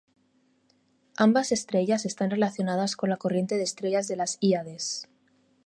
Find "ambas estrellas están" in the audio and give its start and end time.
1.15-2.31